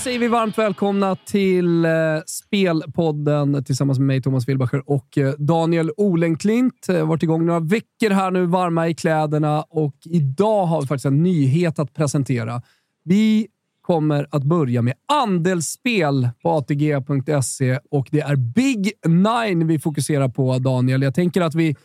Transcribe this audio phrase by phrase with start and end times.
[0.00, 1.90] säger vi varmt välkomna till eh,
[2.26, 6.86] Spelpodden tillsammans med mig, Thomas Wilbacher och eh, Daniel Olenklint.
[6.88, 10.86] Vi har varit igång några veckor här nu, varma i kläderna och idag har vi
[10.86, 12.62] faktiskt en nyhet att presentera.
[13.04, 13.46] Vi
[13.82, 20.58] kommer att börja med andelsspel på ATG.se och det är Big Nine vi fokuserar på,
[20.58, 21.02] Daniel.
[21.02, 21.76] Jag tänker att vi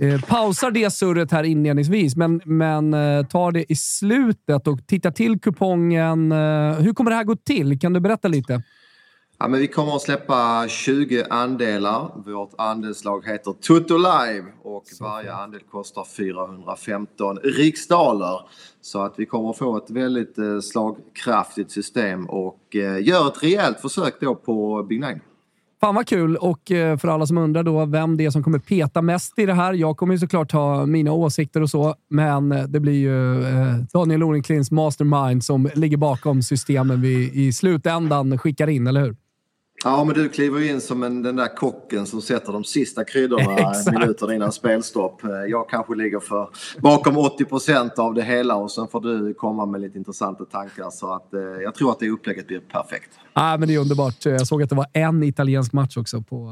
[0.00, 5.10] eh, pausar det surret här inledningsvis, men, men eh, tar det i slutet och tittar
[5.10, 6.32] till kupongen.
[6.32, 7.80] Eh, hur kommer det här gå till?
[7.80, 8.62] Kan du berätta lite?
[9.38, 12.22] Ja, men vi kommer att släppa 20 andelar.
[12.26, 18.40] Vårt andelslag heter Tutto Live och varje andel kostar 415 riksdaler.
[18.80, 22.60] Så att vi kommer att få ett väldigt slagkraftigt system och
[23.00, 25.20] gör ett rejält försök då på Big Nine.
[25.80, 26.36] Fan vad kul!
[26.36, 29.46] Och eh, för alla som undrar då vem det är som kommer peta mest i
[29.46, 29.72] det här.
[29.74, 33.74] Jag kommer ju såklart ha mina åsikter och så, men eh, det blir ju eh,
[33.92, 39.16] Daniel Orenklins mastermind som ligger bakom systemen vi i slutändan skickar in, eller hur?
[39.84, 43.72] Ja, men du kliver in som en, den där kocken som sätter de sista kryddorna
[43.98, 45.22] minuter innan spelstopp.
[45.48, 46.48] Jag kanske ligger för
[46.80, 50.90] bakom 80 procent av det hela och sen får du komma med lite intressanta tankar.
[50.90, 53.10] Så att, eh, jag tror att det upplägget blir perfekt.
[53.32, 54.24] Ah, men det är underbart.
[54.24, 56.50] Jag såg att det var en italiensk match också på,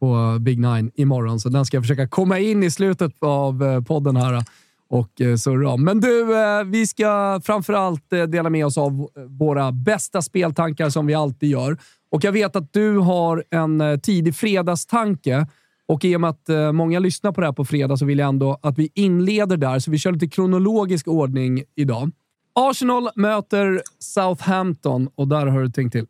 [0.00, 3.82] på Big Nine imorgon, så den ska jag försöka komma in i slutet av eh,
[3.82, 4.42] podden här
[4.90, 5.84] och eh, surra om.
[5.84, 11.14] Men du, eh, vi ska framförallt dela med oss av våra bästa speltankar som vi
[11.14, 11.78] alltid gör.
[12.10, 15.46] Och jag vet att du har en eh, tidig fredagstanke.
[15.86, 18.18] Och i och med att eh, många lyssnar på det här på fredag så vill
[18.18, 22.10] jag ändå att vi inleder där, så vi kör lite kronologisk ordning idag.
[22.54, 26.06] Arsenal möter Southampton och där har du tänkt till.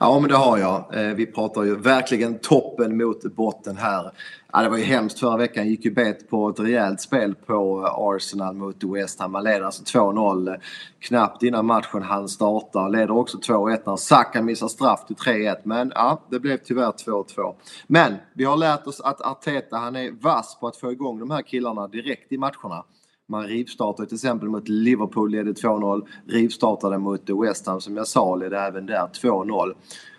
[0.00, 0.84] Ja, men det har jag.
[0.92, 4.12] Eh, vi pratar ju verkligen toppen mot botten här.
[4.52, 5.68] Ja, det var ju hemskt förra veckan.
[5.68, 9.32] gick ju bet på ett rejält spel på eh, Arsenal mot West Ham.
[9.32, 10.60] Man leder alltså 2-0
[11.00, 12.88] knappt innan matchen han startar.
[12.88, 15.56] Leder också 2-1 när Saka missar straff till 3-1.
[15.62, 17.54] Men ja, det blev tyvärr 2-2.
[17.86, 21.30] Men vi har lärt oss att Arteta han är vass på att få igång de
[21.30, 22.84] här killarna direkt i matcherna.
[23.28, 26.06] Man rivstartade till exempel mot Liverpool, ledde 2-0.
[26.26, 29.74] Rivstartade mot West Ham som jag sa, ledde även där 2-0.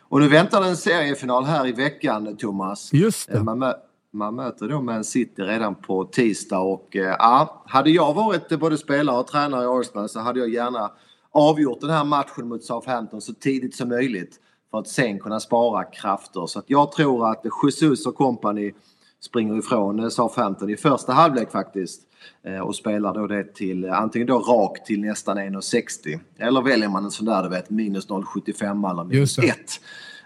[0.10, 2.94] Och nu väntar en seriefinal här i veckan, Thomas.
[2.94, 3.44] Just det.
[3.44, 3.74] Man,
[4.12, 8.78] man möter då Man City redan på tisdag och eh, ja, hade jag varit både
[8.78, 10.92] spelare och tränare i Arsenal så hade jag gärna
[11.32, 14.40] avgjort den här matchen mot Southampton så tidigt som möjligt
[14.72, 16.46] för att sen kunna spara krafter.
[16.46, 18.74] Så att jag tror att Jesus och company
[19.22, 22.02] springer ifrån Southampton i första halvlek faktiskt.
[22.44, 27.06] Eh, och spelar då det till antingen då rakt till nästan 1,60 eller väljer man
[27.06, 29.46] en sån där du vet minus 0,75 eller minus 1.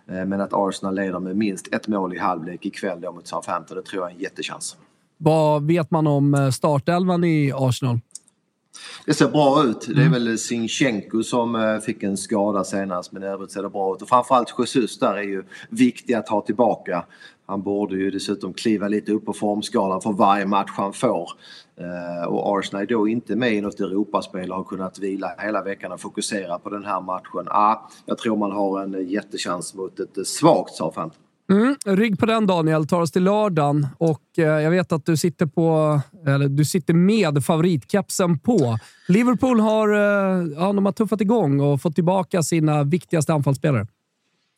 [0.08, 3.78] Eh, men att Arsenal leder med minst ett mål i halvlek ikväll då mot Southampton,
[3.78, 4.78] det tror jag är en jättechans.
[5.18, 8.00] Vad vet man om eh, startelvan i Arsenal?
[9.06, 9.88] Det ser bra ut.
[9.96, 13.96] Det är väl Sinchenko som fick en skada senast men i övrigt ser det bra
[13.96, 14.02] ut.
[14.02, 17.06] Och framförallt Jesus där är ju viktig att ha tillbaka.
[17.54, 21.30] Han borde ju dessutom kliva lite upp på formskalan för varje match han får.
[21.78, 25.64] Eh, och Arsenal är då inte med i något Europaspel och har kunnat vila hela
[25.64, 27.48] veckan och fokusera på den här matchen.
[27.48, 31.22] Ah, jag tror man har en eh, jättechans mot ett eh, svagt Southampton.
[31.52, 35.46] Mm, rygg på den Daniel, tar oss till lördagen och jag vet att du sitter,
[35.46, 38.78] på, eller, du sitter med favoritkepsen på.
[39.08, 43.88] Liverpool har, ja, de har tuffat igång och fått tillbaka sina viktigaste anfallsspelare.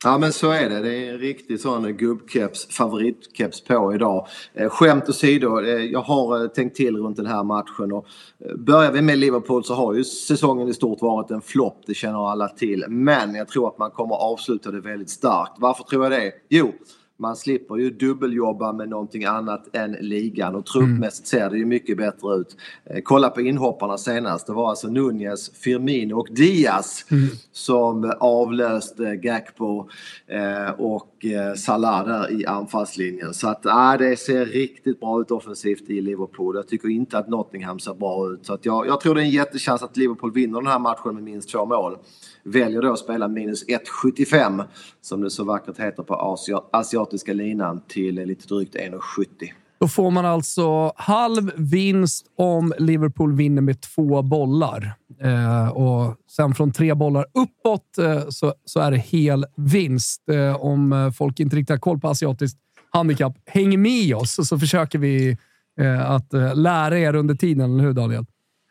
[0.05, 0.81] Ja men så är det.
[0.81, 4.27] Det är en riktig sån gubbkeps, favoritkeps på idag.
[4.53, 7.91] Eh, skämt åsido, eh, jag har eh, tänkt till runt den här matchen.
[7.91, 8.05] Och
[8.45, 11.93] eh, börjar vi med Liverpool så har ju säsongen i stort varit en flopp, det
[11.93, 12.85] känner alla till.
[12.87, 15.51] Men jag tror att man kommer avsluta det väldigt starkt.
[15.57, 16.31] Varför tror jag det?
[16.49, 16.73] Jo,
[17.17, 21.97] man slipper ju dubbeljobba med någonting annat än ligan och truppmässigt ser det ju mycket
[21.97, 22.57] bättre ut.
[22.85, 24.47] Eh, kolla på inhopparna senast.
[24.47, 27.27] Det var alltså Nunez, Firmino och Diaz mm.
[27.51, 29.89] som avlöste Gakpo
[30.27, 33.33] eh, och Eh, Salah där i anfallslinjen.
[33.33, 36.55] Så att äh, det ser riktigt bra ut offensivt i Liverpool.
[36.55, 38.45] Jag tycker inte att Nottingham ser bra ut.
[38.45, 41.15] Så att jag, jag tror det är en jättechans att Liverpool vinner den här matchen
[41.15, 41.97] med minst två mål
[42.43, 44.63] väljer då att spela minus 1,75
[45.01, 46.37] som det så vackert heter på
[46.71, 49.51] asiatiska linan till lite drygt 1,70.
[49.85, 54.93] Då får man alltså halv vinst om Liverpool vinner med två bollar.
[55.21, 60.29] Eh, och sen från tre bollar uppåt eh, så, så är det hel vinst.
[60.29, 62.57] Eh, om eh, folk inte riktigt har koll på asiatiskt
[62.89, 65.37] handikapp, häng med oss så försöker vi
[65.81, 68.25] eh, att eh, lära er under tiden, eller hur Daniel?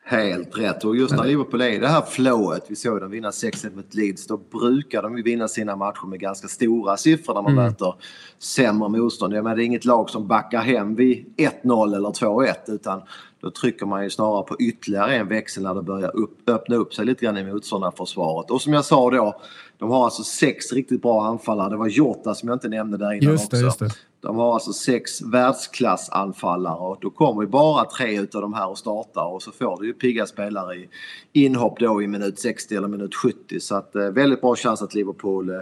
[0.07, 0.85] Helt rätt.
[0.85, 3.95] Och just när Liverpool är i det här flowet, vi såg dem vinna 6-1 mot
[3.95, 7.65] Leeds, då brukar de vinna sina matcher med ganska stora siffror när man mm.
[7.65, 7.95] möter
[8.39, 9.35] sämre motstånd.
[9.35, 13.03] Jag menar, det är inget lag som backar hem vid 1-0 eller 2-1 utan
[13.45, 16.95] då trycker man ju snarare på ytterligare en växel när det börjar upp, öppna upp
[16.95, 18.51] sig lite grann i motståndarförsvaret.
[18.51, 19.41] Och som jag sa då,
[19.79, 21.71] de har alltså sex riktigt bra anfallare.
[21.71, 23.65] Det var Jota som jag inte nämnde där innan just det, också.
[23.65, 23.91] Just det.
[24.21, 28.79] De har alltså sex världsklassanfallare och då kommer ju bara tre utav de här att
[28.79, 30.89] starta och så får du ju pigga spelare i
[31.33, 33.61] inhopp då i minut 60 eller minut 70.
[33.61, 35.61] Så att eh, väldigt bra chans att Liverpool eh,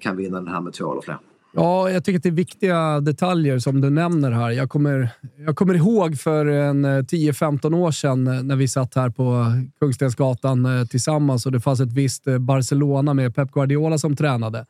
[0.00, 1.18] kan vinna den här med två eller fler.
[1.60, 4.50] Ja, jag tycker att det är viktiga detaljer som du nämner här.
[4.50, 5.08] Jag kommer,
[5.46, 9.44] jag kommer ihåg för en eh, 10-15 år sedan eh, när vi satt här på
[9.80, 14.66] Kungstensgatan eh, tillsammans och det fanns ett visst Barcelona med Pep Guardiola som tränade.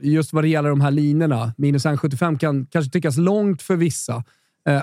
[0.00, 1.52] Just vad det gäller de här linorna.
[1.56, 4.24] Minus 1,75 kan kanske tyckas långt för vissa,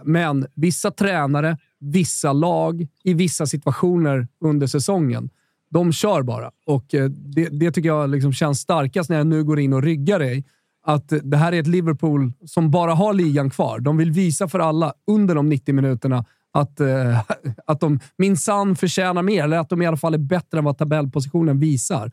[0.03, 5.29] men vissa tränare, vissa lag i vissa situationer under säsongen,
[5.69, 6.51] de kör bara.
[6.65, 10.19] Och det, det tycker jag liksom känns starkast när jag nu går in och ryggar
[10.19, 10.43] dig
[10.85, 13.79] att det här är ett Liverpool som bara har ligan kvar.
[13.79, 17.19] De vill visa för alla under de 90 minuterna att, eh,
[17.67, 20.77] att de minsann förtjänar mer, eller att de i alla fall är bättre än vad
[20.77, 22.11] tabellpositionen visar.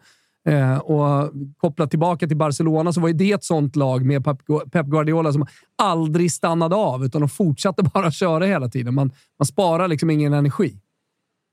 [0.49, 4.25] Eh, och kopplat tillbaka till Barcelona så var ju det ett sånt lag med
[4.72, 5.46] Pep Guardiola som
[5.82, 8.94] aldrig stannade av, utan de fortsatte bara köra hela tiden.
[8.94, 10.81] Man, man sparar liksom ingen energi.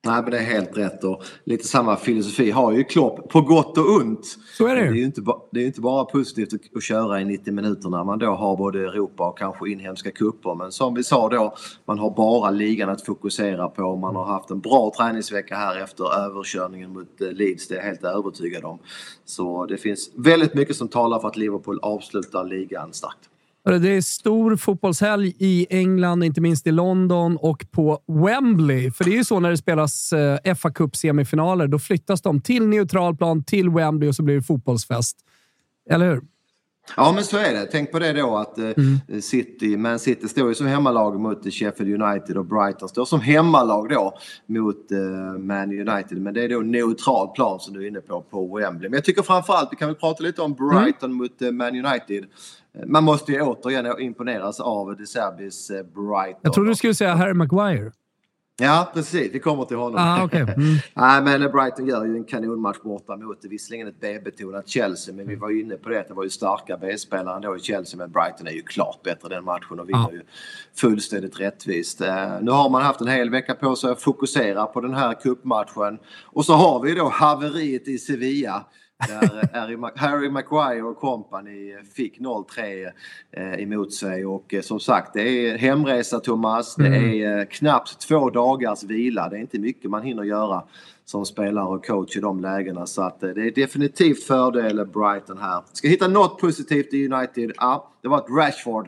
[0.07, 3.77] Nej, men det är helt rätt och lite samma filosofi har ju Klopp på gott
[3.77, 4.38] och ont.
[4.57, 5.21] Så är det Det är ju inte,
[5.51, 8.80] det är inte bara positivt att, köra i 90 minuter när man då har både
[8.80, 10.56] Europa och kanske inhemska kupper.
[10.56, 11.56] Men som vi sa då,
[11.86, 13.95] man har bara ligan att fokusera på.
[13.95, 17.86] Man har haft en bra träningsvecka här efter överkörningen mot eh, Leeds, det är jag
[17.86, 18.80] helt övertygad om.
[19.25, 23.30] Så det finns väldigt mycket som talar för att Liverpool avslutar ligan starkt.
[23.67, 28.91] Det är stor fotbollshelg i England, inte minst i London och på Wembley.
[28.91, 31.67] För det är ju så när det spelas eh, fa Cup-semifinaler.
[31.67, 35.17] Då flyttas de till neutral plan, till Wembley och så blir det fotbollsfest.
[35.89, 36.21] Eller hur?
[36.95, 37.66] Ja, men så är det.
[37.66, 39.22] Tänk på det då att eh, mm.
[39.22, 43.89] City, Man City står ju som hemmalag mot Sheffield United och Brighton står som hemmalag
[43.89, 46.18] då mot eh, Man United.
[46.18, 48.89] Men det är då neutral plan som du är inne på, på Wembley.
[48.89, 51.18] Men jag tycker framförallt, vi kan väl prata lite om Brighton mm.
[51.18, 52.25] mot Man United.
[52.86, 56.39] Man måste ju återigen imponeras av De Serbis eh, Brighton.
[56.42, 57.92] Jag trodde du skulle säga Harry Maguire.
[58.59, 59.33] Ja, precis.
[59.33, 59.95] Vi kommer till honom.
[60.00, 60.42] Ah, okay.
[60.42, 60.75] Mm.
[60.94, 65.36] Nej, men Brighton gör ju en kanonmatch borta mot visserligen ett B-betonat Chelsea, men vi
[65.36, 68.12] var ju inne på det att det var ju starka B-spelare ändå i Chelsea, men
[68.12, 70.12] Brighton är ju klart bättre den matchen och vinner ah.
[70.12, 70.21] ju
[70.75, 72.01] fullständigt rättvist.
[72.01, 72.08] Uh,
[72.41, 76.00] nu har man haft en hel vecka på sig att fokusera på den här cupmatchen
[76.24, 78.65] och så har vi då haveriet i Sevilla
[79.00, 82.92] där Harry Maguire och company fick 0-3
[83.32, 86.75] eh, emot sig och eh, som sagt det är hemresa Thomas.
[86.75, 87.24] Det mm.
[87.24, 89.30] är eh, knappt två dagars vila.
[89.30, 90.63] Det är inte mycket man hinner göra
[91.06, 95.63] som spelare och coach i de lägena så att det är definitivt fördel Brighton här.
[95.74, 97.51] Ska hitta något positivt i United?
[97.58, 98.88] Ja, det var att Rashford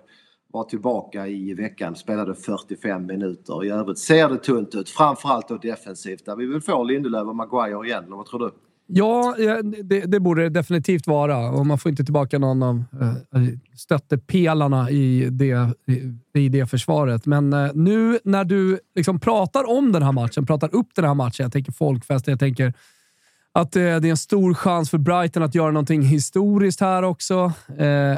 [0.51, 3.65] var tillbaka i veckan, spelade 45 minuter.
[3.65, 7.35] I övrigt ser det tunt ut, framförallt då defensivt där vi vill få Lindelöf och
[7.35, 8.51] Maguire igen, eller vad tror du?
[8.91, 9.35] Ja,
[9.83, 11.49] det, det, borde det definitivt vara.
[11.49, 13.43] Och man får inte tillbaka någon av eh,
[13.75, 15.73] stöttepelarna i det,
[16.33, 17.25] i, det försvaret.
[17.25, 21.13] Men eh, nu när du liksom pratar om den här matchen, pratar upp den här
[21.13, 22.73] matchen, jag tänker folkfest, jag tänker
[23.51, 27.53] att eh, det är en stor chans för Brighton att göra någonting historiskt här också.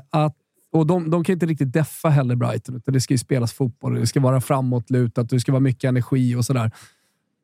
[0.10, 0.36] Att,
[0.72, 3.96] och de, de kan inte riktigt deffa heller, Brighton, utan det ska ju spelas fotboll.
[3.96, 6.72] Det ska vara framåtlutat, det ska vara mycket energi och sådär.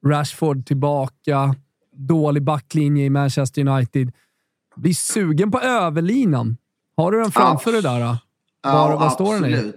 [0.05, 1.55] Rashford tillbaka
[1.97, 4.11] dålig backlinje i Manchester United.
[4.75, 6.57] Blir sugen på överlinan.
[6.97, 7.99] Har du den framför dig där?
[7.99, 8.17] Var,
[8.61, 9.73] ja, var står den i?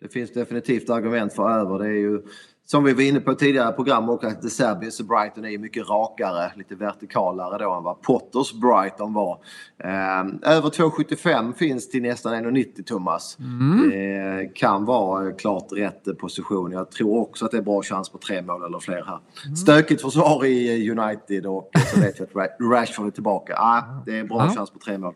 [0.00, 1.78] Det finns definitivt argument för över.
[1.78, 2.22] Det är ju
[2.70, 6.52] som vi var inne på tidigare program och att De Serbius Brighton är mycket rakare,
[6.56, 9.38] lite vertikalare då än vad Potters Brighton var.
[9.78, 13.38] Eh, över 2,75 finns till nästan 1,90 Thomas.
[13.38, 13.90] Mm.
[13.90, 16.72] Det kan vara klart rätt position.
[16.72, 19.18] Jag tror också att det är bra chans på tre mål eller fler här.
[19.44, 19.56] Mm.
[19.56, 23.56] Stökigt försvar i United och så vet vi att Rashford är tillbaka.
[23.56, 24.54] Ah, det är bra ja.
[24.54, 25.14] chans på tre mål.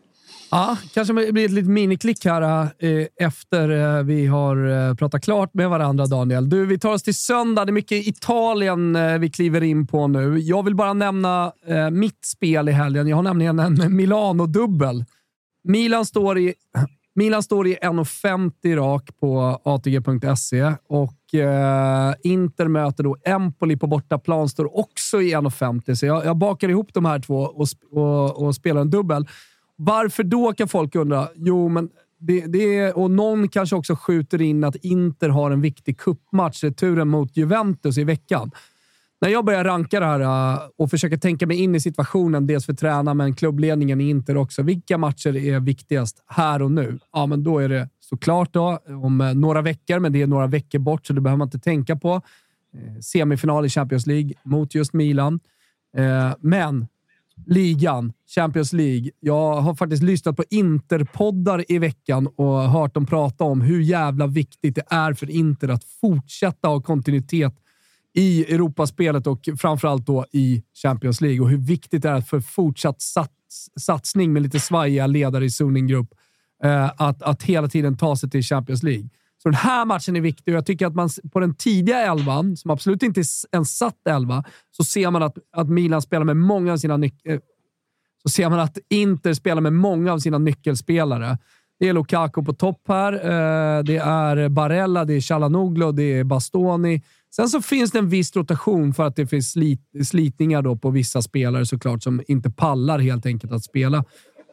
[0.55, 5.53] Ja, kanske blir ett litet miniklick här eh, efter eh, vi har eh, pratat klart
[5.53, 6.49] med varandra, Daniel.
[6.49, 7.65] Du, vi tar oss till söndag.
[7.65, 10.39] Det är mycket Italien eh, vi kliver in på nu.
[10.39, 13.07] Jag vill bara nämna eh, mitt spel i helgen.
[13.07, 15.05] Jag har nämligen en Milano-dubbel.
[15.63, 16.53] Milan står i,
[17.15, 24.49] Milan står i 1,50 rak på ATG.se och eh, Inter möter då Empoli på bortaplan,
[24.49, 25.95] står också i 1,50.
[25.95, 29.27] Så jag, jag bakar ihop de här två och, och, och spelar en dubbel.
[29.75, 31.27] Varför då kan folk undra.
[31.35, 31.89] Jo, men
[32.19, 36.63] det, det är, och någon kanske också skjuter in att Inter har en viktig kuppmatch,
[36.63, 38.51] returen mot Juventus i veckan.
[39.21, 40.19] När jag börjar ranka det här
[40.53, 44.37] äh, och försöker tänka mig in i situationen, dels för tränaren men klubbledningen i Inter
[44.37, 44.63] också.
[44.63, 46.99] Vilka matcher är viktigast här och nu?
[47.13, 50.47] Ja, men då är det såklart då, om äh, några veckor, men det är några
[50.47, 52.21] veckor bort så det behöver man inte tänka på.
[52.73, 55.39] Eh, semifinal i Champions League mot just Milan.
[55.97, 56.87] Eh, men
[57.45, 59.11] ligan, Champions League.
[59.19, 64.27] Jag har faktiskt lyssnat på Interpoddar i veckan och hört dem prata om hur jävla
[64.27, 67.53] viktigt det är för Inter att fortsätta ha kontinuitet
[68.13, 73.01] i Europaspelet och framförallt då i Champions League och hur viktigt det är för fortsatt
[73.01, 73.31] sats
[73.79, 76.09] satsning med lite svajiga ledare i Suning Group
[76.63, 79.09] eh, att, att hela tiden ta sig till Champions League.
[79.45, 82.57] Så den här matchen är viktig och jag tycker att man på den tidiga elvan,
[82.57, 86.37] som absolut inte är en satt elva, så ser man att, att Milan spelar med
[86.37, 87.39] många av sina nyc- eh,
[88.23, 91.37] så ser man att Inter spelar med många av sina nyckelspelare.
[91.79, 93.13] Det är Lukaku på topp här.
[93.13, 97.01] Eh, det är Barella, det är Chalanoglu, det är Bastoni.
[97.35, 100.89] Sen så finns det en viss rotation för att det finns slit, slitningar då på
[100.89, 104.03] vissa spelare såklart som inte pallar helt enkelt att spela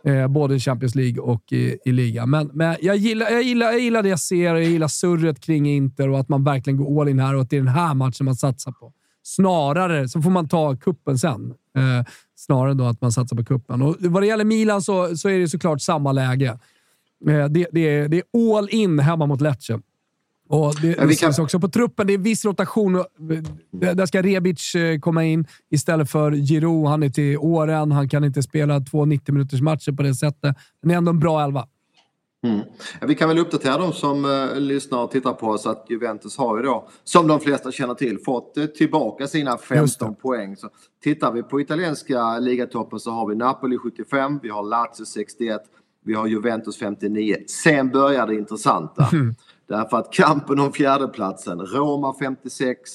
[0.04, 2.30] Eh, både i Champions League och i, i ligan.
[2.30, 4.54] Men, men jag, gillar, jag, gillar, jag gillar det jag ser.
[4.54, 7.50] Jag gillar surret kring Inter och att man verkligen går all in här och att
[7.50, 8.92] det är den här matchen man satsar på.
[9.22, 11.54] Snarare så får man ta kuppen sen.
[11.76, 12.06] Eh,
[12.36, 13.82] snarare då att man satsar på kuppen.
[13.82, 16.58] Och vad det gäller Milan så, så är det såklart samma läge.
[17.28, 19.80] Eh, det, det, är, det är all in hemma mot Lecce.
[20.52, 21.44] Och det ja, syns kan...
[21.44, 22.06] också på truppen.
[22.06, 23.04] Det är viss rotation.
[23.70, 26.86] Där ska Rebic eh, komma in istället för Giroud.
[26.86, 27.92] Han är till åren.
[27.92, 30.56] Han kan inte spela två 90 minuters matcher på det sättet.
[30.80, 31.66] Men det är ändå en bra elva.
[32.44, 32.60] Mm.
[33.00, 36.56] Vi kan väl uppdatera de som uh, lyssnar och tittar på oss att Juventus har
[36.56, 40.56] ju då, som de flesta känner till, fått uh, tillbaka sina 15 poäng.
[40.56, 40.68] Så
[41.02, 45.60] tittar vi på italienska ligatoppen så har vi Napoli 75, vi har Lazio 61,
[46.04, 47.36] vi har Juventus 59.
[47.46, 49.08] Sen börjar det intressanta.
[49.12, 49.34] Mm.
[49.72, 52.90] Därför att kampen om fjärdeplatsen, Roma 56,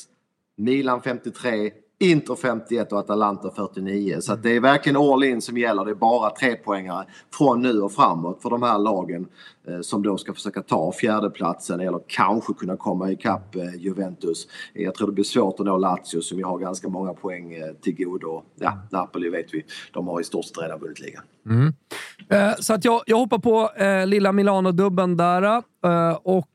[0.57, 4.17] Milan 53, Inter 51 och Atalanta 49.
[4.21, 5.85] Så det är verkligen all in som gäller.
[5.85, 9.27] Det är bara tre poängare från nu och framåt för de här lagen
[9.69, 14.47] Eh, som då ska försöka ta fjärdeplatsen eller kanske kunna komma ikapp eh, Juventus.
[14.73, 17.73] Jag tror det blir svårt att nå Lazio som ju har ganska många poäng eh,
[17.81, 18.43] till godo.
[18.55, 21.23] Ja, Napoli vet vi, de har i stort sett redan vunnit ligan.
[21.49, 21.73] Mm.
[22.59, 25.43] Så att jag, jag hoppar på eh, lilla Milano-dubben där.
[25.85, 26.47] Eh, och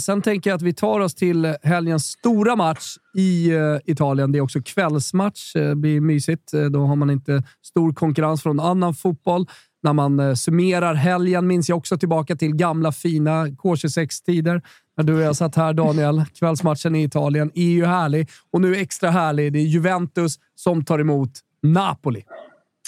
[0.00, 3.50] sen tänker jag att vi tar oss till helgens stora match i
[3.84, 4.32] Italien.
[4.32, 5.52] Det är också kvällsmatch.
[5.52, 6.52] Det blir mysigt.
[6.70, 9.46] Då har man inte stor konkurrens från annan fotboll.
[9.82, 14.62] När man eh, summerar helgen minns jag också tillbaka till gamla fina K26-tider.
[14.96, 16.24] När du och jag satt här, Daniel.
[16.38, 19.52] Kvällsmatchen i Italien är ju härlig och nu extra härlig.
[19.52, 21.30] Det är Juventus som tar emot
[21.62, 22.24] Napoli.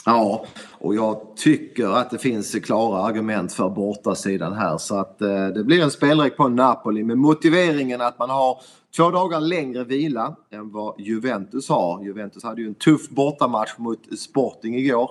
[0.05, 0.47] Ja,
[0.79, 5.65] och jag tycker att det finns klara argument för bortasidan här så att eh, det
[5.65, 8.61] blir en spelrek på Napoli med motiveringen att man har
[8.97, 12.05] två dagar längre vila än vad Juventus har.
[12.05, 15.11] Juventus hade ju en tuff bortamatch mot Sporting igår.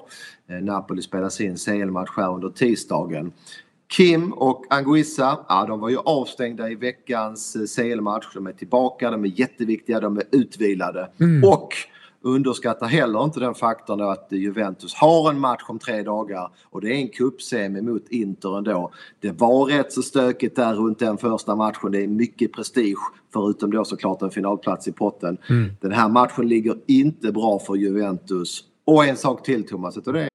[0.49, 3.31] Eh, Napoli spelade sin CL-match här under tisdagen.
[3.87, 8.27] Kim och Anguissa, ja, de var ju avstängda i veckans eh, CL-match.
[8.33, 11.09] De är tillbaka, de är jätteviktiga, de är utvilade.
[11.19, 11.49] Mm.
[11.49, 11.73] Och
[12.21, 16.87] underskatta heller inte den faktorn att Juventus har en match om tre dagar och det
[16.87, 18.91] är en cupsemi mot Inter ändå.
[19.19, 21.91] Det var rätt så stökigt där runt den första matchen.
[21.91, 22.99] Det är mycket prestige
[23.33, 25.37] förutom då såklart en finalplats i potten.
[25.49, 25.71] Mm.
[25.81, 28.63] Den här matchen ligger inte bra för Juventus.
[28.85, 30.29] Och en sak till Thomas, och det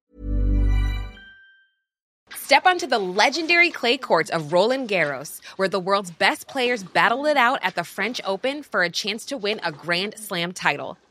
[2.37, 7.25] Step onto the legendary clay courts of Roland Garros, where the world's best players battle
[7.25, 10.99] it out at the French Open for a chance to win a Grand Slam title.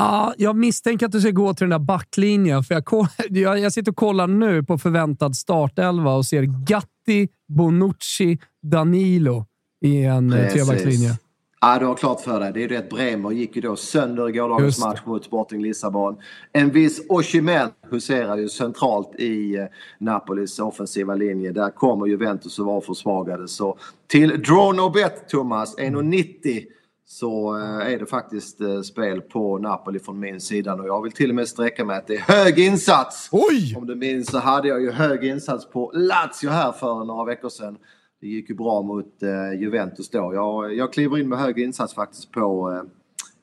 [0.00, 2.64] Ja, jag misstänker att du ska gå till den där backlinjen.
[2.64, 8.38] För jag, jag, jag sitter och kollar nu på förväntad startelva och ser Gatti, Bonucci,
[8.62, 9.46] Danilo
[9.84, 11.18] i en eh, trebackslinje.
[11.60, 12.68] Ja, du har klart för dig.
[12.68, 16.16] Det är att Bremer gick ju då sönder i gårdagens match mot Sporting Lissabon.
[16.52, 19.64] En viss Osimhen huserar ju centralt i eh,
[19.98, 21.52] Napolis offensiva linje.
[21.52, 23.48] Där kommer Juventus att vara försvagade.
[23.48, 26.64] Så till draw no bet, Thomas, 1,90
[27.12, 30.74] så eh, är det faktiskt eh, spel på Napoli från min sida.
[30.74, 33.28] Och jag vill till och med sträcka mig att det är hög insats.
[33.32, 33.74] Oj!
[33.76, 37.48] Om du minns så hade jag ju hög insats på Lazio här för några veckor
[37.48, 37.76] sedan.
[38.20, 40.34] Det gick ju bra mot eh, Juventus då.
[40.34, 42.82] Jag, jag kliver in med hög insats faktiskt på eh,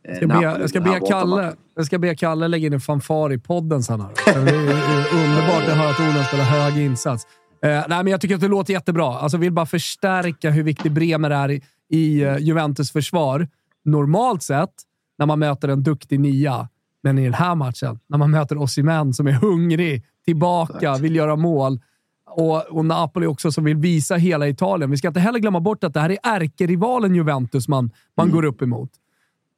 [0.04, 2.80] Jag ska, be, Napoli jag, ska be Kalle, jag ska be Kalle lägga in en
[2.80, 4.02] fanfar i podden sen.
[4.02, 4.10] Här.
[4.26, 4.36] Det är,
[5.26, 7.28] underbart att höra att Ola spelar hög insats.
[7.64, 9.20] Eh, nej, men jag tycker att det låter jättebra.
[9.20, 13.48] Alltså, vill bara förstärka hur viktig Bremer är i, i Juventus försvar.
[13.88, 14.74] Normalt sett,
[15.18, 16.70] när man möter en duktig nia,
[17.04, 21.36] men i den här matchen, när man möter Osimhen som är hungrig, tillbaka, vill göra
[21.36, 21.80] mål.
[22.30, 24.92] Och, och Napoli också som vill visa hela Italien.
[24.92, 28.46] Vi ska inte heller glömma bort att det här är ärkerivalen Juventus man, man går
[28.46, 28.90] upp emot.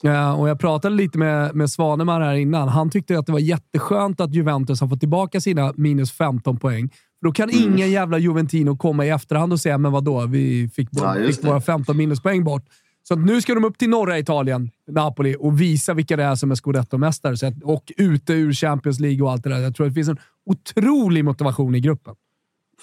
[0.04, 2.68] Eh, och jag pratade lite med, med Svanemar här innan.
[2.70, 6.90] Han tyckte att det var jätteskönt att Juventus har fått tillbaka sina minus 15 poäng.
[6.90, 7.74] För då kan Mm.
[7.74, 11.62] ingen jävla Juventino komma i efterhand och säga “men vadå, vi fick, Ja, fick våra
[11.62, 12.64] 15 minuspoäng bort”.
[13.04, 16.52] Så nu ska de upp till norra Italien, Napoli, och visa vilka det är som
[16.52, 17.54] är scudetto-mästare.
[17.64, 19.60] Och ute ur Champions League och allt det där.
[19.60, 22.16] Jag tror att det finns en otrolig motivation i gruppen.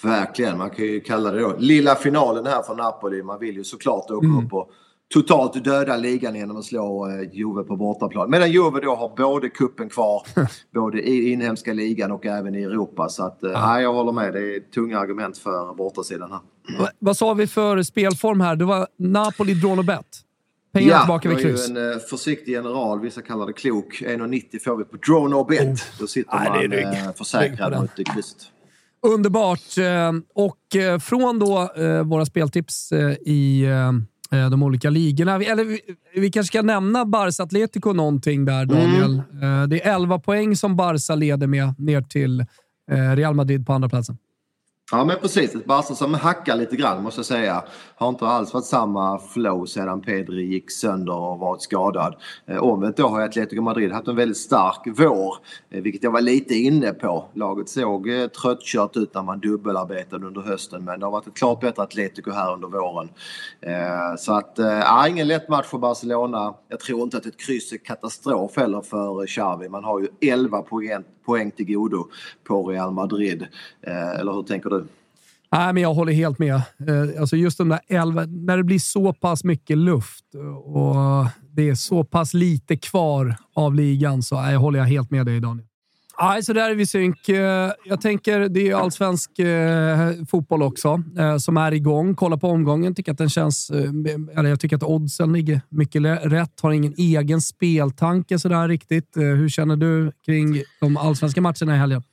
[0.03, 3.23] Verkligen, man kan ju kalla det då lilla finalen här för Napoli.
[3.23, 4.45] Man vill ju såklart åka Mm.
[4.45, 4.69] upp och
[5.13, 8.29] totalt döda ligan genom att slå eh, Juve på bortaplan.
[8.29, 10.21] Medan Juve då har både kuppen kvar,
[10.73, 13.09] både i inhemska ligan och även i Europa.
[13.09, 14.33] Så att, eh, nej, jag håller med.
[14.33, 16.39] Det är tunga argument för bortasidan här.
[16.79, 18.55] Va- Vad sa vi för spelform här?
[18.55, 20.05] Det var Napoli, drawn och bet.
[20.73, 21.69] Pengarna tillbaka vid jag är kryss.
[21.69, 24.01] ju en eh, försiktig general, vissa kallar det klok.
[24.01, 25.83] 1,90 får vi på draw no bet.
[25.99, 26.39] Då sitter Oh.
[26.51, 27.01] Nej, det är man rygg.
[27.03, 28.37] eh, på försäkrad mot krysset.
[29.07, 29.77] Underbart!
[29.77, 30.57] Eh, Och
[31.01, 31.69] från då
[32.05, 32.91] våra speltips
[33.25, 33.65] i
[34.51, 35.37] de olika ligorna.
[35.37, 35.79] Vi- Eller vi,
[36.15, 39.15] vi kanske ska nämna Barca Atletico någonting där, Daniel.
[39.17, 42.45] Eh, Det är 11 poäng som Barca leder med ner till
[43.15, 44.17] Real Madrid på andra platsen.
[44.91, 47.63] Ja men precis, ett Barca som hackar lite grann måste jag säga.
[47.95, 52.15] Har inte alls varit samma flow sedan Pedri gick sönder och varit skadad.
[52.45, 55.35] Eh, omvänt då har Atletico Madrid haft en väldigt stark vår,
[55.69, 57.25] eh, vilket jag var lite inne på.
[57.33, 61.37] Laget såg eh, tröttkört ut när man dubbelarbetade under hösten men det har varit ett
[61.37, 63.09] klart bättre Atletico här under våren.
[63.61, 66.53] Eh, så att, eh, ja, ingen lätt match för Barcelona.
[66.67, 69.69] Jag tror inte att ett kryss är katastrof heller för Xavi.
[69.69, 72.07] Man har ju 11 poäng, poäng till godo
[72.43, 73.47] på Real Madrid.
[73.81, 74.76] Eh, eller hur tänker du?
[75.51, 76.55] Nej, men jag håller helt med.
[76.55, 80.25] Eh, alltså just de där 11, när det blir så pass mycket luft
[80.63, 80.95] och
[81.51, 85.39] det är så pass lite kvar av ligan så nej, håller jag helt med dig
[85.39, 85.67] Daniel.
[86.21, 87.29] Nej, så där är vi synk.
[87.29, 91.03] Eh, jag tänker, det är allsvensk eh, fotboll också
[91.39, 92.15] som är igång.
[92.15, 92.95] Kolla på omgången.
[92.95, 93.69] Tycker att den känns,
[94.35, 96.61] eller jag tycker att oddsen ligger mycket rätt.
[96.61, 99.11] Har ingen egen speltanke sådär riktigt.
[99.15, 102.03] Hur känner du kring de allsvenska matcherna i helgen?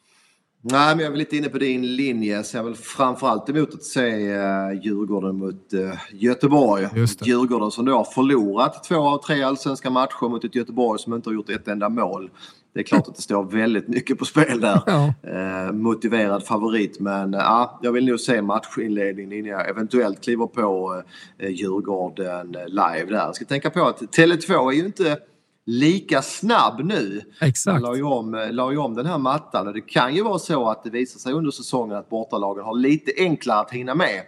[0.66, 2.44] Nej, men jag är lite inne på din linje.
[2.44, 6.88] Så jag är väl framförallt emot att se uh, Djurgården mot uh, Göteborg.
[7.24, 11.28] Djurgården som då har förlorat två av tre allsvenska matcher mot ett Göteborg som inte
[11.28, 12.30] har gjort ett enda mål.
[12.74, 14.82] Det är klart att det står väldigt mycket på spel där.
[14.86, 15.14] Ja.
[15.22, 20.46] Eh, motiverad favorit men eh, ja, jag vill nog se matchinledningen innan jag eventuellt kliver
[20.46, 21.02] på
[21.38, 23.26] eh, Djurgården eh, live där.
[23.26, 25.18] Jag ska tänka på att Tele2 är ju inte
[25.66, 27.20] lika snabb nu.
[27.40, 27.72] Exakt.
[27.72, 30.38] Man la ju, om, la ju om den här mattan och det kan ju vara
[30.38, 34.22] så att det visar sig under säsongen att bortalagen har lite enklare att hinna med.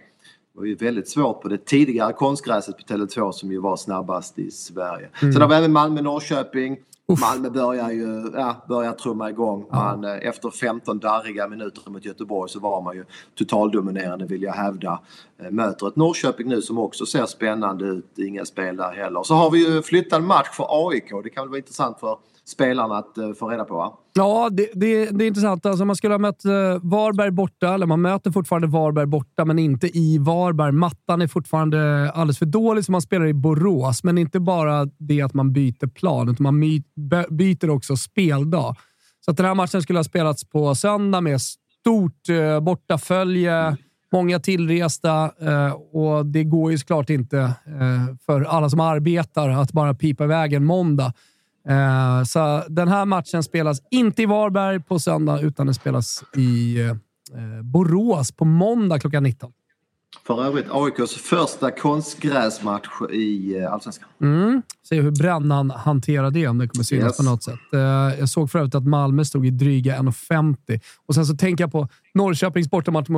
[0.57, 4.39] Det var ju väldigt svårt på det tidigare konstgräset på Tele2 som ju var snabbast
[4.39, 5.09] i Sverige.
[5.21, 5.33] Mm.
[5.33, 6.77] Sen har vi även Malmö-Norrköping.
[7.07, 7.21] Uff.
[7.21, 9.65] Malmö börjar ju ja, börjar trumma igång.
[9.71, 10.15] Man, ja.
[10.15, 14.99] Eh, efter 15 darriga minuter mot Göteborg så var man ju totaldominerande vill jag hävda.
[15.39, 18.19] Eh, möter ett Norrköping nu som också ser spännande ut.
[18.19, 19.23] Inga spel där heller.
[19.23, 21.09] Så har vi ju flyttat match för AIK.
[21.23, 23.75] Det kan väl vara intressant för spelarna att uh, få reda på?
[23.75, 23.97] Va?
[24.17, 25.65] Ja, det, det, det, är intressant.
[25.65, 26.51] Alltså, man skulle ha mött eh,
[26.81, 30.71] Varberg borta, eller man möter fortfarande Varberg borta, men inte i Varberg.
[30.71, 34.03] Mattan är fortfarande alldeles för dålig, så man spelar i Borås.
[34.03, 36.59] Men inte bara det att man byter plan, utan man
[37.29, 38.75] byter också speldag.
[39.25, 43.77] Så att den här matchen skulle ha spelats på söndag med stort uh, bortafölje.
[44.11, 47.53] Många tillresta eh, och det går ju såklart inte
[48.25, 51.13] för alla som arbetar att bara pipa iväg en måndag.
[51.69, 56.79] Eh, så den här matchen spelas inte i Varberg på söndag, utan den spelas i
[56.81, 56.95] eh,
[57.63, 59.51] Borås på måndag klockan 19.
[60.27, 64.09] För övrigt AIKs första konstgräsmatch i eh, Allsvenskan.
[64.21, 64.61] Mm.
[64.89, 67.17] Se hur Brännan hanterar det, om det kommer synas yes.
[67.17, 67.59] på något sätt.
[68.19, 71.71] Jag såg för övrigt att Malmö stod i dryga 1,50 och sen så tänker jag
[71.71, 73.09] på Norrköpings bortamatch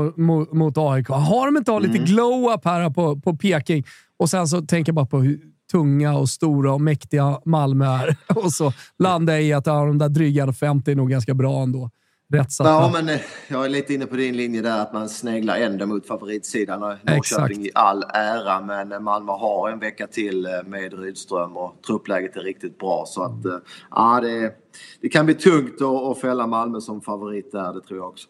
[0.54, 1.08] mot, AIK.
[1.10, 2.06] Har de inte lite mm.
[2.06, 3.86] glow-up här på, på Peking?
[4.18, 5.40] Och sen så tänker jag bara på hur
[5.72, 8.18] tunga och stora och mäktiga Malmö är.
[8.36, 11.62] Och så landar jag i att ja, de där dryga 50 är nog ganska bra
[11.64, 11.90] ändå.
[12.34, 12.70] Rättsatta.
[12.70, 15.86] Ja, men eh, jag är lite inne på din linje där att man sneglar ändå
[15.86, 16.80] mot favoritsidan.
[16.80, 22.36] Norrköping i all ära, men Malmö har en vecka till eh, med Rydström och truppläget
[22.36, 23.04] är riktigt bra.
[23.08, 23.58] Så att eh,
[23.92, 24.54] ja, det,
[25.02, 28.28] det kan bli tungt att fälla Malmö som favorit där, det tror jag också.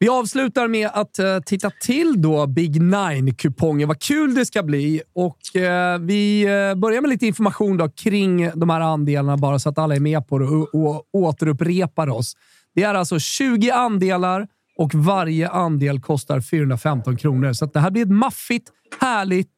[0.00, 3.88] Vi avslutar med att eh, titta till då Big Nine-kupongen.
[3.88, 5.02] Vad kul det ska bli!
[5.14, 9.68] Och eh, Vi eh, börjar med lite information då kring de här andelarna bara så
[9.68, 12.36] att alla är med på det och, och återupprepar oss.
[12.74, 17.52] Det är alltså 20 andelar och varje andel kostar 415 kronor.
[17.52, 18.68] Så det här blir ett maffigt,
[19.00, 19.52] härligt,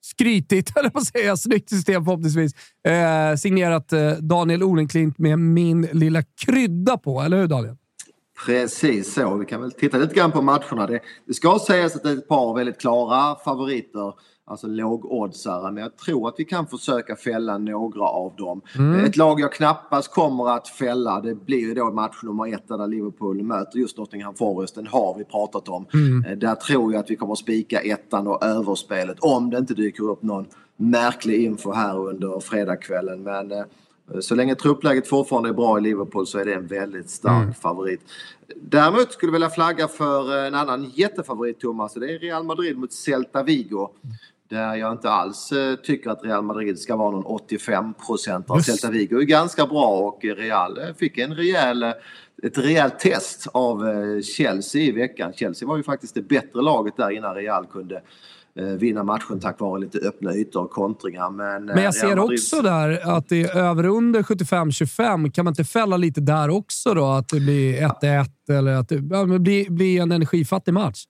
[0.00, 2.52] skrytigt, eller vad säger jag, snyggt system förhoppningsvis.
[2.88, 7.20] Eh, signerat eh, Daniel Olenklint med min lilla krydda på.
[7.20, 7.76] Eller hur Daniel?
[8.44, 9.34] Precis så.
[9.34, 10.86] Vi kan väl titta lite grann på matcherna.
[10.86, 15.82] Det, det ska sägas att det är ett par väldigt klara favoriter, alltså lågoddsare, men
[15.82, 18.60] jag tror att vi kan försöka fälla några av dem.
[18.78, 19.04] Mm.
[19.04, 22.86] Ett lag jag knappast kommer att fälla, det blir ju då match nummer ett där
[22.86, 24.74] Liverpool möter just Nottingham Forest.
[24.74, 25.86] Den har vi pratat om.
[25.94, 26.24] Mm.
[26.24, 30.10] Eh, där tror jag att vi kommer spika ettan och överspelet om det inte dyker
[30.10, 30.46] upp någon
[30.76, 33.22] märklig info här under fredagskvällen.
[33.22, 33.64] Men eh,
[34.20, 37.54] så länge truppläget fortfarande är bra i Liverpool så är det en väldigt stark mm.
[37.54, 38.00] favorit.
[38.56, 42.92] Däremot skulle jag vilja flagga för en annan jättefavorit Thomas det är Real Madrid mot
[42.92, 43.88] Celta Vigo.
[44.48, 48.64] Där jag inte alls eh, tycker att Real Madrid ska vara någon 85 procent.
[48.64, 51.92] Celta Vigo är ganska bra och Real eh, fick en rejäl, eh,
[52.42, 53.82] ett rejält test av
[54.22, 55.32] Chelsea i veckan.
[55.32, 58.02] Chelsea var ju faktiskt det bättre laget där innan Real kunde Eh,
[58.62, 61.30] vinna matchen tack vare lite öppna ytor och kontringar.
[61.30, 62.38] Men, men jag eh, ser Madrid...
[62.38, 65.30] också där att det är över under 75-25.
[65.30, 67.06] Kan man inte fälla lite där också då?
[67.06, 71.04] Att det blir 1-1 eller att det blir, blir en energifattig match?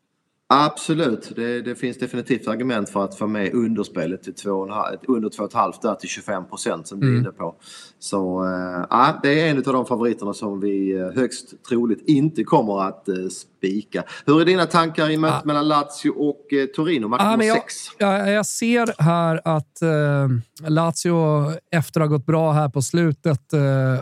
[0.48, 4.62] Absolut, det, det, finns definitivt argument för att få med underspelet till 2,
[5.09, 7.20] under 2,5 där till 25 procent som du är mm.
[7.20, 7.54] inne på.
[7.98, 8.44] Så
[8.92, 13.09] äh, det är en av de favoriterna som vi eh, högst troligt inte kommer att
[13.09, 14.04] äh, spika.
[14.26, 15.46] Hur är dina tankar i mötet ah.
[15.46, 17.74] mellan Lazio och äh, Torino, match ah, nummer 6?
[17.98, 23.52] Jag, jag, ser här att äh, Lazio, efter att ha gått bra här på slutet,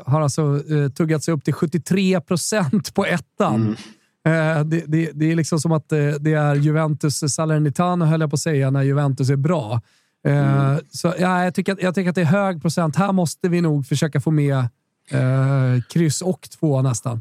[0.07, 0.61] har alltså
[0.97, 3.55] tuggat sig upp till 73 procent på ettan.
[3.55, 3.77] Mm.
[4.27, 8.21] Eh, det, det, det, är liksom som att det, eh, det är Juventus Salernitana, höll
[8.21, 9.81] jag på att säga, när Juventus är bra.
[10.27, 10.81] Eh, mm.
[10.91, 12.97] Så ja, jag, tycker att, jag tycker att det är hög procent.
[12.97, 14.59] Här måste vi nog försöka få med
[15.11, 17.21] eh, kryss och två nästan.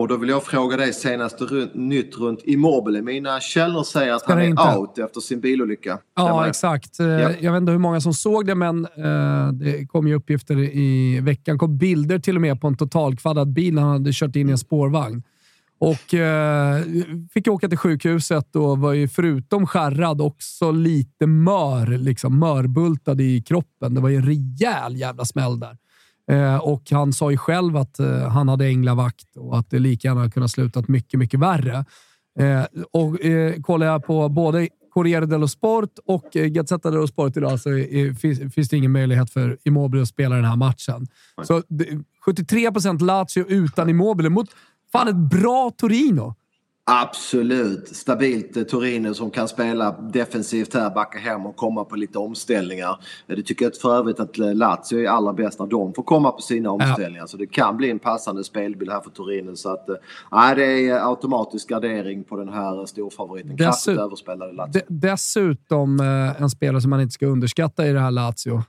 [0.00, 3.02] Och då vill jag fråga dig senaste runt, nytt runt Immobile.
[3.02, 4.76] Mina källor säger att han är inte.
[4.76, 5.98] out efter sin bilolycka.
[6.16, 6.98] Ja, exakt.
[6.98, 7.06] Ja.
[7.40, 11.20] Jag vet inte hur många som såg det, men eh, det kom ju uppgifter i
[11.20, 11.58] veckan.
[11.58, 14.52] Kom bilder till och med på en totalkvaddad bil när han hade kört in i
[14.52, 15.22] en spårvagn.
[15.80, 16.84] Och eh,
[17.32, 23.42] fick åka till sjukhuset och var ju förutom skärrad också lite mör, liksom mörbultad i
[23.42, 23.94] kroppen.
[23.94, 25.76] Det var ju en rejäl jävla smäll där.
[26.30, 30.08] Eh, och han sa ju själv att eh, han hade änglavakt och att det lika
[30.08, 31.84] gärna kunnat slutat mycket, mycket värre.
[32.38, 37.36] Eh, och eh, kollar jag på både Corriere dello Sport och eh, Gazzetta dello Sport
[37.36, 41.06] idag så är, finns, finns det ingen möjlighet för Immobile att spela den här matchen.
[41.42, 41.62] Så
[42.24, 44.48] 73 procent Lazio utan Immobile mot
[44.92, 46.34] Fan, ett bra Torino.
[46.84, 47.88] Absolut.
[47.88, 52.98] Stabilt eh, Torino som kan spela defensivt här, backa hem och komma på lite omställningar.
[53.26, 56.02] Eh, det tycker jag för övrigt att eh, Lazio är allra bäst när de får
[56.02, 57.22] komma på sina omställningar.
[57.22, 57.26] Ja.
[57.26, 59.56] Så det kan bli en passande spelbild här för Torino.
[59.56, 59.88] Så att,
[60.32, 63.56] nej, det är automatisk gardering på den här storfavoriten.
[63.56, 64.82] Kraftigt överspelade Lazio.
[64.88, 66.00] Dessutom
[66.38, 68.62] en spelare som man inte ska underskatta i det här Lazio.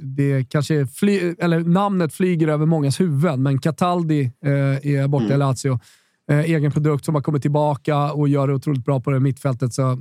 [0.00, 5.36] Det kanske fly, eller namnet flyger över mångas huvuden, men Cataldi är borta mm.
[5.36, 5.78] i Lazio
[6.30, 9.72] Eh, egen produkt som har kommit tillbaka och gör det otroligt bra på det mittfältet.
[9.72, 9.96] Så, eh,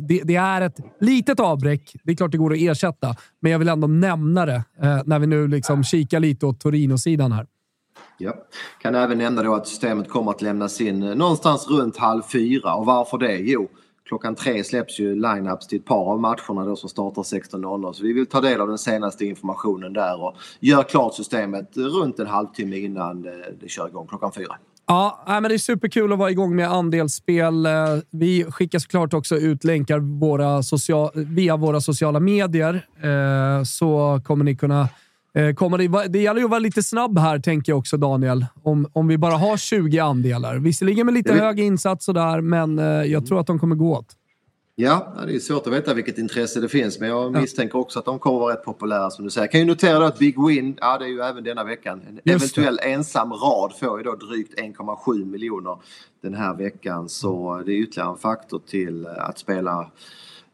[0.00, 1.96] det, det, är ett litet avbräck.
[2.04, 5.18] Det är klart det går att ersätta, men jag vill ändå nämna det eh, när
[5.18, 7.46] vi nu liksom kikar lite åt Torino-sidan här.
[8.18, 8.34] Ja.
[8.82, 12.74] Kan även nämna då att systemet kommer att lämnas in någonstans runt halv fyra.
[12.74, 13.36] Och varför det?
[13.36, 13.68] Jo,
[14.08, 17.92] klockan tre släpps ju lineups till ett par av matcherna då som startar 16.00.
[17.92, 22.18] Så vi vill ta del av den senaste informationen där och gör klart systemet runt
[22.18, 24.56] en halvtimme innan det, det kör igång klockan fyra.
[24.86, 27.66] Ja, men det är superkul att vara igång med andelsspel.
[27.66, 27.72] Eh,
[28.10, 34.44] vi skickar såklart också ut länkar våra social, via våra sociala medier, eh, så kommer
[34.44, 34.88] ni kunna
[35.34, 38.46] eh, komma det, det gäller ju att vara lite snabb här, tänker jag också, Daniel.
[38.62, 40.56] Om, om vi bara har 20 andelar.
[40.56, 42.78] Visserligen med lite hög insats och där, men
[43.10, 44.06] jag tror att de kommer gå åt.
[44.76, 48.04] Ja, det är svårt att veta vilket intresse det finns men jag misstänker också att
[48.04, 49.42] de kommer att vara rätt populära som du säger.
[49.42, 52.02] Jag kan ju notera då att Big Win, ja det är ju även denna veckan.
[52.08, 55.78] En eventuell ensam rad får ju då drygt 1,7 miljoner
[56.22, 59.90] den här veckan så det är ytterligare en faktor till att spela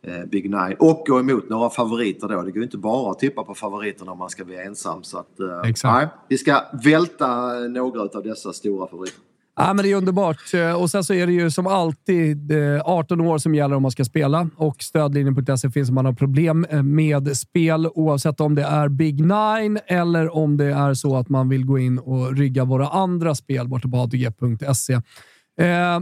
[0.02, 2.42] eh, Big Nine och gå emot några favoriter då.
[2.42, 5.02] Det går ju inte bara att tippa på favoriterna om man ska bli ensam.
[5.02, 9.29] Så att, eh, nej, vi ska välta några av dessa stora favoriter.
[9.60, 10.54] Ja, men det är underbart.
[10.54, 12.52] Eh, och sen så är det ju som alltid
[12.84, 16.12] 18 eh, år som gäller om man ska spela och stödlinjen.se finns om man har
[16.12, 21.16] problem eh, med spel oavsett om det är Big Nine eller om det är så
[21.16, 25.00] att man vill gå in och rygga våra andra spel borta på ATG.se.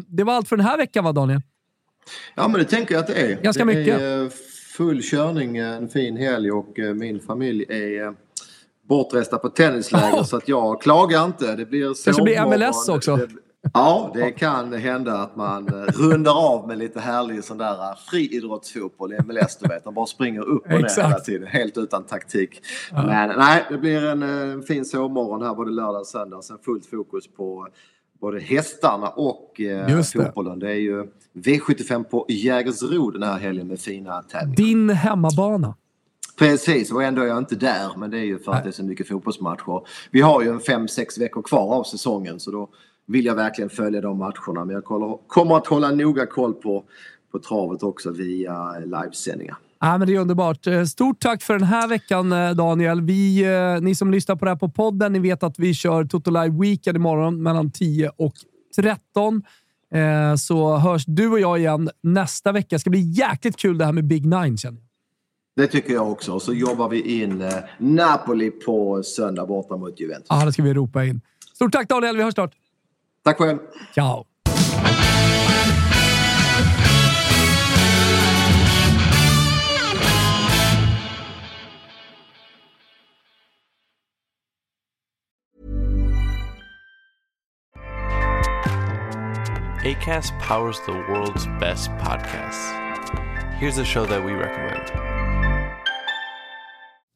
[0.07, 1.41] Det var allt för den här veckan va Daniel?
[2.35, 3.43] Ja, men det tänker jag att det är.
[3.43, 4.01] Ganska det mycket.
[4.01, 4.31] Är
[4.77, 8.15] full körning, en fin helg och min familj är
[8.89, 10.25] bortresta på tennisläger oh.
[10.25, 11.57] så att jag klagar inte.
[11.57, 13.17] Det blir så Det blir MLS också.
[13.17, 13.29] Det,
[13.73, 17.97] Ja, det kan hända att man eh, rundar av med lite härlig sån där eh,
[18.11, 19.57] friidrottsfotboll i MLS.
[19.57, 22.63] Du vet, de bara springer upp och ner hela tiden, helt utan taktik.
[22.91, 23.07] Ja.
[23.07, 26.43] Men nej, det blir en, en eh, fin sovmorgon här både lördag och söndag.
[26.43, 27.69] Sen fullt fokus på
[28.21, 30.59] både hästarna och eh, fotbollen.
[30.59, 34.57] Det är ju V75 på Jägersro den här helgen med fina tävlingar.
[34.57, 35.75] Din hemmabana.
[36.39, 37.97] Precis, och ändå är jag inte där.
[37.97, 38.65] Men det är ju för att Nej.
[38.65, 39.87] det är så mycket fotbollsmatcher.
[40.11, 42.69] Vi har ju en fem, sex veckor kvar av säsongen så då
[43.09, 44.65] vill jag verkligen följa de matcherna.
[44.65, 44.85] Men jag
[45.27, 46.85] kommer att hålla noga koll på,
[47.33, 49.57] på travet också via livesändningar.
[49.81, 50.67] Ja, men det är underbart.
[50.67, 53.01] Eh, stort tack för den här veckan eh, Daniel.
[53.01, 56.05] Vi, eh, ni som lyssnar på det här på podden, ni vet att vi kör
[56.05, 58.35] Toto Live Weekend imorgon mellan 10 och
[58.77, 59.43] 13.
[60.39, 62.67] Så hörs du och jag igen nästa vecka.
[62.71, 64.87] Det ska bli jäkligt kul det här med Big Nine känner jag.
[65.57, 66.33] Det tycker jag också.
[66.33, 67.45] Och så jobbar vi in
[67.79, 70.27] Napoli på söndag borta mot Juventus.
[70.29, 71.21] Ja, det ska vi ropa in.
[71.55, 72.55] Stort tack Daniel, vi hörs snart.
[73.25, 73.59] Tack själv.
[73.95, 74.25] Ciao.
[89.85, 92.75] ACAST powers the world's best podcasts.
[93.59, 95.08] Here's a show that we recommend.